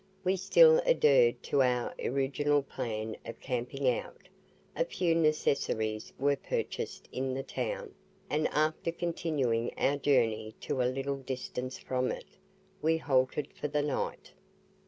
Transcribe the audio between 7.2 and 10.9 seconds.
the town, and after continuing our journey to a